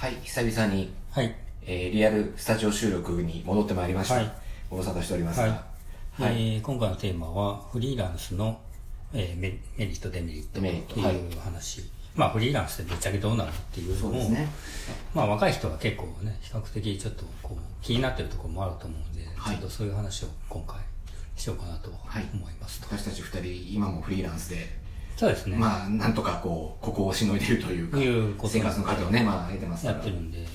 [0.00, 1.34] はい、久々に、はい。
[1.66, 4.14] えーリアルスタジオ収録に戻ってまいりました。
[4.14, 4.32] はい
[4.70, 5.42] ご無沙汰しておりますが。
[5.42, 6.22] はい。
[6.22, 8.58] はいえー今回のテーマは、フリーランスの、
[9.12, 11.82] えーメメリット、デメリットデメリットっていう話。
[12.16, 14.48] まあ、フリーランスってぶっちゃけどうなのっていうのも、そうですね。
[15.14, 20.78] まあ、若い人は結構ね、比較的ちょっとこう気になってるところもあると思うんで、はいちょっとそういう話を今回
[21.36, 22.86] しようかなとはい思いますと。
[22.96, 24.79] 私たち二人、今もフリーランスで、
[25.20, 25.56] そうですね。
[25.58, 29.98] まあ、なんとかこう、ここをしのいでいるというか、いうこと生活の糧をね、まあ、得てますから。
[29.98, 30.46] やってるんで。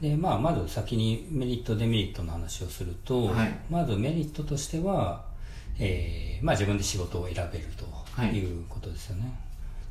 [0.00, 5.24] で、まあ、まず先にメリット、デメリットの話をすると、はいまずメリットとしては、
[5.80, 9.32] えーまあ自分で仕事を選べるということですよね。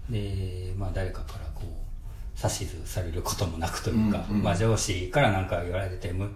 [0.10, 1.68] で、まあ誰かからこう、
[2.42, 6.30] 指図されることもなくというか、うんうんまあ上司から何か言われて無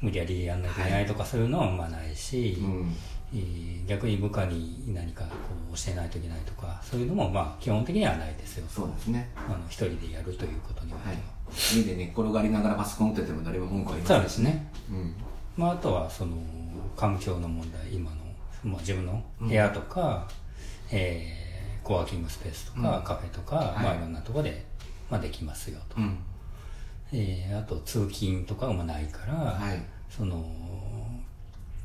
[0.00, 2.96] 無理やりやんないといけないとかそういうのはまあないし、うん。
[3.34, 5.30] えー逆に部下に何かこ
[5.72, 8.66] う教えないといけないとか、そういうのもまあ基本的にはないですよ。
[8.68, 9.28] そうですね。
[9.36, 10.98] あの一人でやるということには。
[10.98, 11.16] はい。
[11.76, 14.72] 家で寝っ転がりながらパソコン打ってても誰も文句は言いませんそうですね。
[14.90, 15.14] うん。
[15.56, 16.36] まあ、あとはその
[16.96, 18.16] 環境の問題今の、
[18.62, 20.28] まあ、自分の部屋とか、
[20.92, 21.50] えー
[21.82, 24.64] コワーキングスペースとか、うんカフェとか、はいまあ、いろんなところで、
[25.10, 26.18] まあ、できますよと、うん。
[27.12, 29.82] えーあと通勤とかがまあないから、はい。
[30.08, 30.44] その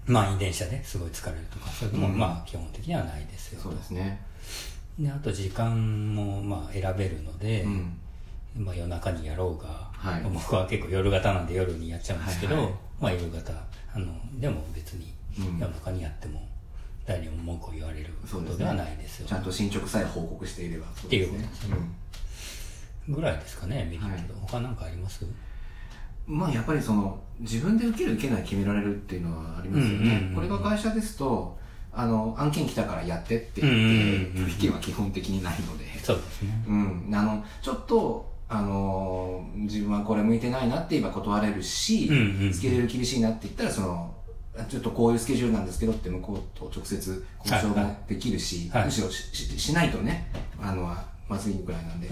[0.07, 2.19] 満員電車ですごい疲れるとかそういうのもうん。
[2.19, 4.21] まあ基本的にはないですよと、そうですね。
[4.99, 7.97] であと時間もまあ選べるので、うん。
[8.57, 10.21] まあ、夜中にやろうが、はい。
[10.23, 12.73] 僕は結構夜型なんで夜にやっちゃうんですけど、はいはい。
[13.01, 13.51] まあ夜型
[13.93, 15.59] あのでも別にうん。
[15.59, 16.47] 夜中にやっても
[17.05, 19.27] 誰にも文句を言われることではないですよ。
[19.27, 20.91] ちゃんと進捗さえ報告していれば、ね。
[21.05, 21.77] っていうことですね。
[23.09, 24.23] ぐらいですかねメリット、はい。
[24.47, 25.25] 他なんかあります？
[25.25, 25.35] うん。
[26.27, 29.99] まあ、やっぱりその、自分で受ける受けない決められるっていうのはありますよ。
[29.99, 30.31] ね。
[30.33, 31.57] これが会社ですと、
[31.91, 35.85] あの、案件来たからやってって言って、うん不引きは基本的にないので。
[36.03, 36.63] そうですね。
[36.67, 42.07] うん、あのちょっとあの自分はこれ向いてないなって言えば断れるし、
[42.53, 44.13] スケジュール厳しいなって言ったらその
[44.69, 48.81] ちょっとこういうスケジュールなんですけどって向こうと直接交渉もできるし、はい。
[48.81, 50.31] はいむしろしないとね
[50.61, 50.95] あの
[51.27, 52.09] まずいぐらいなんで,、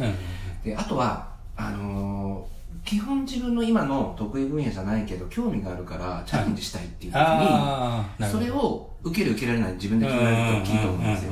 [0.66, 2.48] であとはあの
[2.86, 8.46] 基本自分の今の得意分野じゃないけど興味があるからチャレンジしたいっていう時に、ああなるほど。
[8.46, 11.32] それを受ける受けられない自分で決められると大きいと思うんですよ、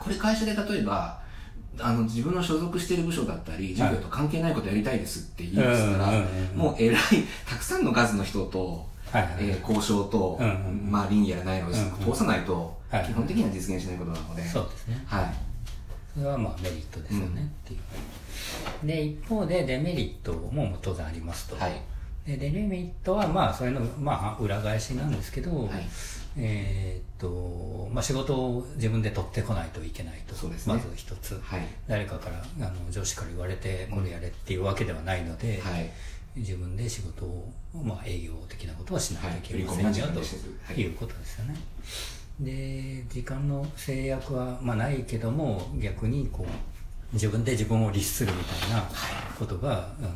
[0.00, 1.20] これ会社で例えば
[1.78, 6.98] あの自分の所属している部署だったり授業と関係ないことやりたいですって言いましたら、うんうんうんうんもう偉い
[7.48, 15.49] たくさんの数の人と、はいはいえー交渉と、うんうんうんまあ倫理やらないのを通さないと、はい基本的には実現しないことなので、そうですねはい
[16.14, 17.46] それはまあメリットですよね、うん。
[17.46, 18.86] っていう。
[18.86, 21.80] で一方でデメリットも当然ありますと、はい。
[22.26, 25.88] でデメリットはまあそれのまあ裏返しなんですけど、はい。
[26.36, 30.34] えーっとまあ、仕事を自分で取ってこないといけないと。
[30.34, 30.74] そうですね。
[30.74, 31.62] まず一つ、はい。
[31.88, 35.90] 誰かからあの上司から言われてこれやれっていうわけではないので、はい。
[36.36, 40.20] 自分で仕事を、まあ、営業的なことはしないといけませんよ、と
[40.72, 41.56] いうことですよね。
[42.40, 48.82] で時間の制約は、まあ、ないけども逆にこう自分で自分を律するみたいな
[49.38, 50.10] ことが、あの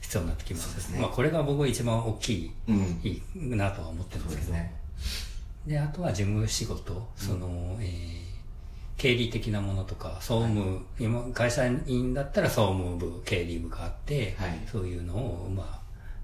[0.00, 0.92] 必要になってきます。
[0.92, 1.00] ね。
[1.00, 3.00] まあ、これが僕が一番大きい,、うん。
[3.02, 4.52] いいなとは思ってるんですけど。
[4.52, 4.72] ね。
[5.66, 7.06] であとは事務仕事。
[7.16, 8.26] その、えー
[8.96, 14.58] 経理的なものとか総務、今会社員だったら総務部経理部があって、はい。
[14.72, 15.80] そういうのを、まあ、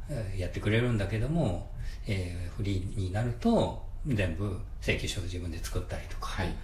[0.09, 1.69] えーやってくれるんだけども、
[2.07, 6.55] えーフリーになると全部請求書を自分で作ったりとか、はい。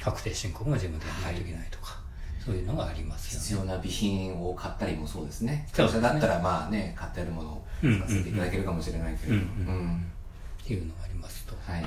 [0.00, 1.98] 確定申告も自分でやらないといけないとか、
[2.44, 3.44] そういうのがありますよね。
[3.44, 5.68] 必要な備品を買ったりもそうですね。
[5.72, 6.02] そうですね。
[6.02, 9.36] だったらまあね買ってあるものを使わせていただけるかもしれないけれど。
[9.36, 9.40] うん。
[9.40, 9.74] うん。
[9.74, 10.12] うん。
[10.62, 11.54] っていうのがありますと。
[11.70, 11.86] はい。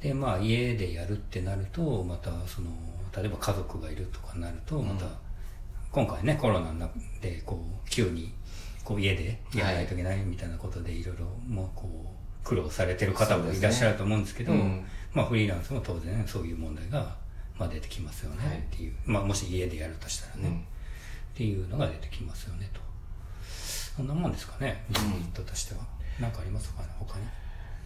[0.00, 2.70] でまあ家でやるってなるとまたその
[3.16, 5.06] 例えば家族がいるとかなるとまた、
[5.92, 6.72] 今回ねコロナ
[7.20, 8.32] でこう急に
[8.82, 14.84] こう家でやらないといけないみたいなことでいろいろもうこう苦労されてる方もいらっしゃると思うんですけどねうん。
[15.14, 17.14] まあフリーランスも当然そういう問題が
[17.58, 18.48] まあ出てきますよはい。
[18.50, 20.56] ねっていう、まあもし家でやるとしたらね、うん。
[20.56, 20.60] っ
[21.34, 22.80] ていうのが出てきますよねと。
[23.96, 25.80] そんなもんですかねメリットとしては。
[26.20, 27.24] 何、かありますかね他に？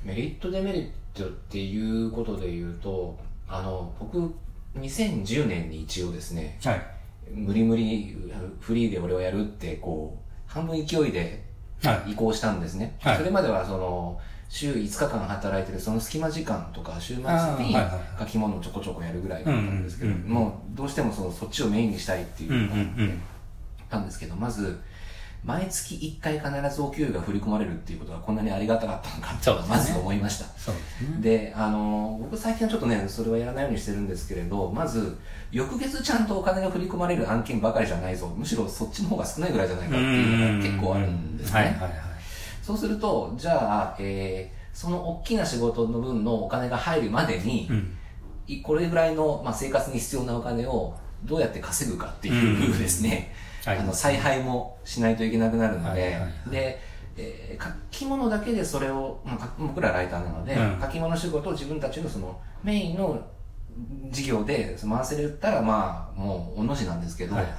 [0.04, 3.18] メリットデメリットっていうことで言うと
[3.48, 4.32] あの僕
[4.78, 6.82] 2010年に一応ですねはい。
[7.32, 8.16] 無理無理
[8.60, 11.44] フリーで俺はやるってこう半分勢いで
[11.82, 12.12] はい。
[12.12, 13.16] 移行したんですね、はい。
[13.18, 17.22] それまではその週5日間働いてるその隙間時間とか週末
[17.64, 17.76] に
[18.18, 24.80] 書き物をちょこちょこやるぐらいだったんですけど、もうどうしてもそのそっちをメインにしたいっていうのがあったんですけどまず
[25.46, 30.44] 毎月1回必ずお給料が振り込まれるっていうことがこんなにありがたかったのかってまず思いました。
[30.44, 30.74] ですね。
[31.20, 35.16] で、あの、僕最近はちょっとね、それはやらないようにしてるんですけれど、まず、
[35.52, 38.26] 翌月ちゃんとお金が振り込まれる案件ばかりじゃないぞ。
[38.36, 41.60] むしろそっちの方が少ないぐらいじゃないかっていうのが結構あるんですね。
[41.60, 42.05] はいはいはい
[42.66, 47.96] そうすると、じゃあ、えー、その大きな仕事の分のお金が入るまでに、うん。
[48.48, 52.76] いこれぐらいの、まあ、生活に必要なお金をどうやって稼ぐかっていううん。
[52.76, 53.32] ですね、
[53.64, 56.80] あの采配もしないといけなくなるので、はいはいはいで、
[57.16, 60.80] えー書き物だけでそれを、まあか、僕らライターなので、うん。
[60.82, 63.24] 書き物仕事を自分たちのそのメインの
[64.10, 67.50] 事業で回せれたらまあもうおの字なんですけど、はいは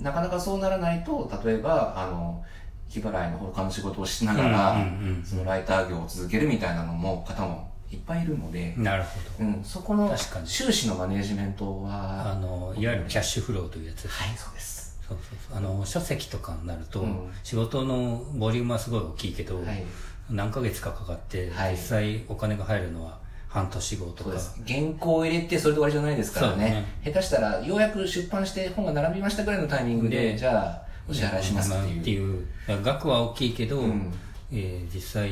[0.00, 0.02] い。
[0.02, 2.44] なかなかそうならないと例えばあの
[2.88, 4.86] 日払いの他の仕事をしながら、
[5.24, 9.48] そのライター業を続けるみたいなのも方もいっぱいいるので、なるほど。
[9.48, 14.98] うん、そこの収支のマネジメントはあのいわゆるキャッシュフローというやつですはいそうです。
[15.08, 15.58] そうそうそう。
[15.58, 17.30] あの書籍とかになると、うん。
[17.42, 19.84] 仕事のボリュームはすごい大きいけど、はい。
[20.30, 21.72] 何ヶ月かかかって、はい。
[21.72, 23.18] 実際お金が入るのは
[23.48, 24.22] 半年後とか。
[24.24, 24.60] そうです。
[24.66, 26.84] 原稿を入れてそれで終わりじゃないですからね。
[27.04, 32.46] 下手したらようやく出版して本が並びましたぐらいのタイミングででじゃあお支払いしますっていう,、
[32.82, 34.12] 額は大きいけど、うん
[34.52, 35.30] えー実際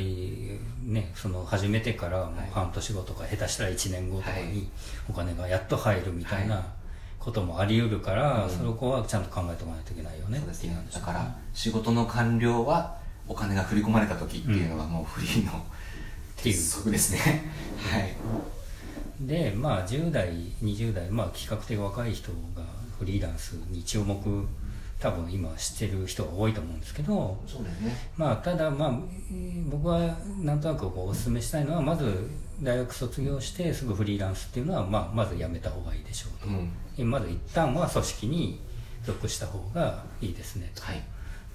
[0.84, 4.46] ねその始めてからもう半年後とか、下手したら1年後とかはい。
[4.46, 4.68] に
[5.08, 6.66] お金がやっと入るみたいはな
[7.20, 8.50] こともあり得るから、うん。
[8.50, 10.44] そこはちゃんと考えておかないといけないよねね。
[10.92, 12.96] だから仕事の完了は
[13.28, 15.52] お金が振り込まれた時っていうのがもうフリーの
[16.36, 17.50] ていう鉄則ですね。
[17.90, 18.14] はい。
[19.20, 20.32] でまあ10代
[20.62, 22.62] 20代まあ比較的若い人が
[22.98, 24.46] フリーランスに注目
[25.04, 27.38] 多分今知ってる人が多いと思うんですけど
[27.82, 27.94] ね。
[28.16, 28.98] まあただまあ
[29.30, 32.30] えー僕はなんとなくこうお勧めしたいのはまず
[32.62, 37.10] 大学卒業してすぐフリーランスっていうのは、まあ、まずやめた方がいいでしょうと、うん。
[37.10, 38.60] まず一旦は組織に
[39.02, 40.82] 属した方がいいですねと。
[40.82, 41.02] はい。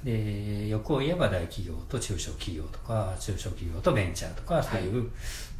[0.03, 5.09] で欲を言えば大企業と中小企業とか中小企業とベンチャーとかそういう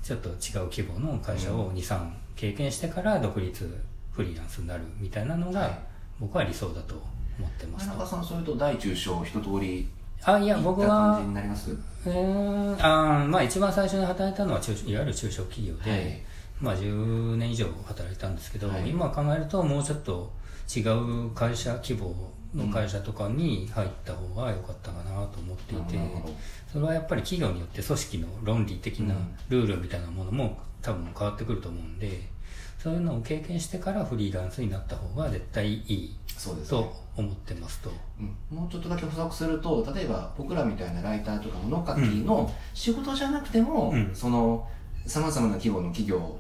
[0.03, 0.35] ちょっと違う
[0.69, 5.53] 規模の会社を23経験してから独立フリーランスになるみたいなのはい。
[5.55, 5.79] が
[6.19, 7.01] 僕は理想だと
[7.39, 9.87] 思ってま中さんそれと大中小一通り
[10.23, 11.71] あいや僕はになります？
[11.71, 16.21] うーんあーまあ一番最初に働いたのは中いわゆる中小企業で、はい。
[16.59, 18.89] まあ10年以上働いたんですけど、はい。
[18.89, 20.31] 今考えるともうちょっと
[20.75, 22.13] 違う会社規模
[22.53, 26.35] の会社とかに入った方が良かったかなと思っていて、なるほど
[26.73, 29.15] それはやっぱり企業によって組織の論理的な
[29.47, 32.21] ルールみたいなものも多分変わってくると思うんで
[32.77, 36.79] そういうのを経験してからフリーランスになった方が絶対いいそうですね。
[36.79, 37.91] と思ってますと。
[38.19, 38.57] うん。
[38.57, 44.09] もうちょっとだけ補足すると例えば僕らみたいなライターとか物書きの仕事じゃなくても、うん。
[44.15, 44.65] その
[45.05, 46.37] さまざまな規模の企業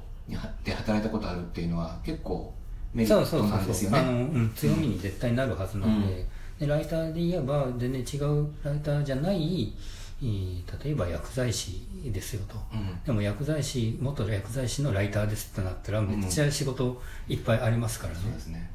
[0.63, 2.53] で働いたことあるっていうのは結構
[2.93, 3.99] メリットなんですよね。
[3.99, 6.25] うん、強みに絶対なるはずなので,、
[6.59, 9.73] でライターで言えば全然違うライターじゃない
[10.21, 13.03] えー例えば薬剤師ですよと、うん。
[13.05, 18.69] でも薬剤師元薬剤師のライターですってなったらめっちゃ仕事いっぱいありますからね、そうですね。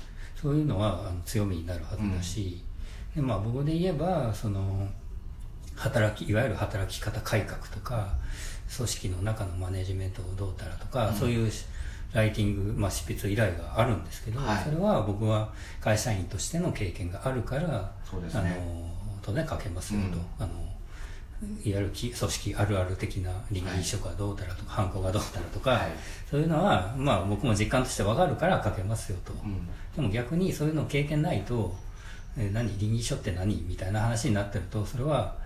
[0.45, 2.63] そういうのはあの強みになるはずだし、
[3.17, 4.87] でまあ、僕で言えばその
[5.75, 8.09] 働きいわゆる働き方改革とか
[8.77, 11.51] 組織の中のマネジメントをどうたらとか、そういう
[12.13, 14.65] ライティング、まあ、執筆依頼があるんですけど、はい。
[14.65, 15.51] それは僕は
[15.81, 17.67] 会社員としての経験があるからね。
[18.35, 18.91] あの
[19.23, 20.07] 当然書けますよと。
[20.07, 20.13] うん。
[20.41, 20.53] あの
[21.65, 25.93] いわゆるき組織あるある的な倫理書がどうたらとか、ハンコがどうたらとか、はい。
[26.31, 29.69] そういうのは、まあ、僕も実感として分かるから書けますよと、うん。
[29.95, 31.75] でも逆にそういうの経験ないと、
[32.37, 35.37] えー何倫理書って何みたいな話になってるとそれは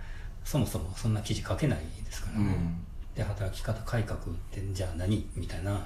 [0.43, 2.39] そもそもそんな記事書けないですから。
[2.39, 2.85] ね、うん。
[3.15, 5.85] で働き方改革ってじゃあ何みたいな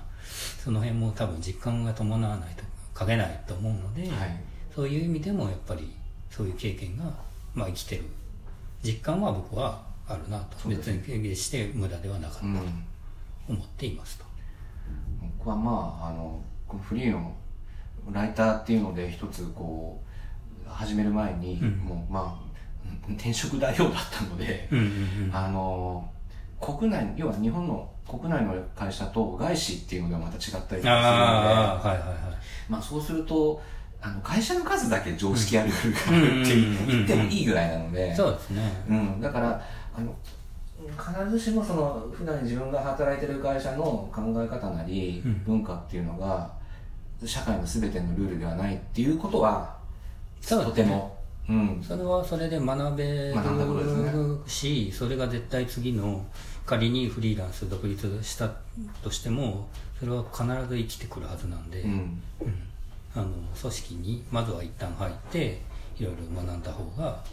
[0.64, 2.64] その辺も多分実感が伴わないと
[2.98, 4.40] 書けないと思うので、はい。
[4.74, 5.94] そういう意味でもやっぱり
[6.30, 7.04] そういう経験が、
[7.54, 8.04] まあ、生きてる。
[8.84, 12.86] 実感は僕はあるなと、そうです別に決して無駄ではなかったとうん
[13.50, 14.26] 思っていますと。
[15.38, 17.34] 僕はまああのこのフリーの
[18.12, 20.02] ライターっていうので一つこ
[20.66, 21.70] う始める前に、うん。
[21.78, 22.54] もうまあ
[23.14, 24.88] 転職代表だったので、うんうんう
[25.32, 25.36] ん。
[25.36, 26.10] あの
[26.60, 32.70] 国内要は日本の国内の会社と外資っていうのがまた違ったりとかするのではいはいはい。
[32.70, 33.62] まあ、そうすると
[34.02, 36.44] あの会社の数だけ常識あるってうん
[36.88, 39.62] 言ってもいいぐらいなので、そうですねうん、だから
[39.96, 40.16] あの
[40.98, 45.44] 必ずしもその普段自分が働いてる会社の考え方なり、うん。
[45.46, 46.52] 文化っていうのが
[47.26, 49.78] 社会の全てのルールではないっていうことは
[50.42, 56.26] そうとても、うん、それはそれで学べるし、それが絶対次の
[56.66, 58.50] 仮にフリーランス独立した
[59.02, 59.68] としても
[60.00, 62.22] それは必ず生きてくるはずなんで、うん、うん。
[63.16, 63.28] あの
[63.60, 65.62] 組織にまずは一旦入って
[66.00, 67.24] いろいろ学んだ方が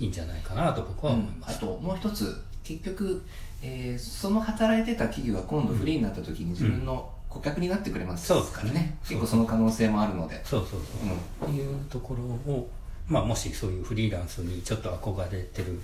[0.00, 3.22] いいんじゃないかなと僕は思います、あともう一つ結局、
[3.62, 10.44] えーその働いてた企業が今度フリーになった時に自分の顧客になってくれますそうですからね、ね結構その可能性もあるので。
[10.44, 12.68] そうそうそう、っていうところを、
[13.06, 15.80] まあ、もしそういうフリーランスにちょっと憧れてる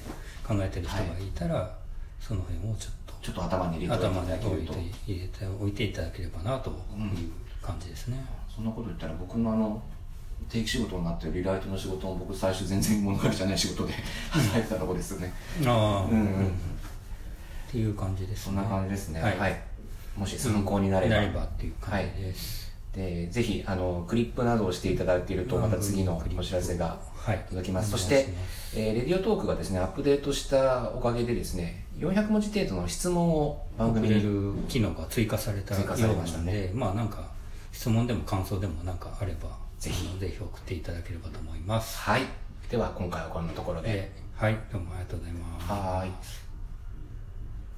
[0.47, 1.73] 考えてる人がいたら、
[2.21, 4.07] その辺をちょっとちょっと頭に入れておいて。
[4.07, 6.77] 頭にて入れておいていただければなという
[7.63, 9.83] 感じですね、そんなこと言ったら僕のあの
[10.49, 13.93] 定期仕事になってるリライトの仕事も僕最初全然物書きじゃない仕事で
[14.31, 15.33] 働いてたとこですよね、
[15.67, 16.47] ああ、うんうん。
[16.47, 16.51] っ
[17.71, 18.43] ていう感じですね。
[18.45, 19.21] そんな感じですね。
[19.21, 19.61] はい、はい。
[20.17, 27.45] もし参考になれば、なればっていう感じです、でぜひあのクリップなどをしていただけるとまた次のお知らせがはい。
[27.49, 34.21] 届きます、そしお願いてします、えーレディオトークがですねアップデートしたおかげでですね400文字程度の質問を番組に。
[34.21, 36.45] る機能が追加されたようましたね。
[36.45, 37.25] なので、まあなんか
[37.73, 39.49] 質問でも感想でもなんかあれば
[39.87, 41.97] ぜひぜひ送っていただければと思います。
[42.01, 42.23] はい。
[42.69, 43.93] では今回はこんなところで。
[43.93, 44.59] ではい。
[44.73, 45.71] どうもありがとうございます。
[45.71, 46.46] はーい